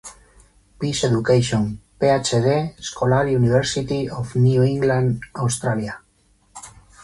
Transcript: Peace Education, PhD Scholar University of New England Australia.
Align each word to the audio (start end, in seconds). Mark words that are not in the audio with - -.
Peace 0.79 1.03
Education, 1.03 1.79
PhD 1.99 2.73
Scholar 2.83 3.27
University 3.27 4.09
of 4.09 4.35
New 4.35 4.63
England 4.63 5.21
Australia. 5.35 5.99